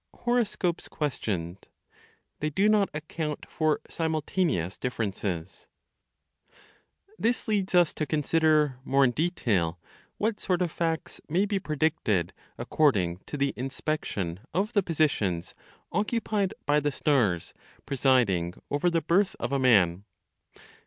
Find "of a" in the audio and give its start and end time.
19.39-19.59